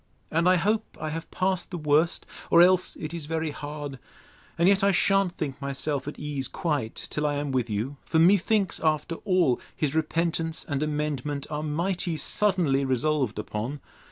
And 0.31 0.49
I 0.49 0.55
hope 0.55 0.97
I 0.99 1.09
have 1.09 1.29
passed 1.29 1.69
the 1.69 1.77
worst; 1.77 2.25
or 2.49 2.63
else 2.63 2.95
it 2.95 3.13
is 3.13 3.27
very 3.27 3.51
hard. 3.51 3.99
And 4.57 4.67
yet 4.67 4.83
I 4.83 4.91
shan't 4.91 5.33
think 5.37 5.61
myself 5.61 6.07
at 6.07 6.17
ease 6.17 6.47
quite, 6.47 7.05
till 7.11 7.27
I 7.27 7.35
am 7.35 7.51
with 7.51 7.69
you: 7.69 7.97
For, 8.03 8.17
methinks, 8.17 8.79
after 8.79 9.17
all, 9.25 9.61
his 9.75 9.93
repentance 9.93 10.65
and 10.65 10.81
amendment 10.81 11.45
are 11.51 11.61
mighty 11.61 12.17
suddenly 12.17 12.83
resolved 12.83 13.37
upon. 13.37 13.79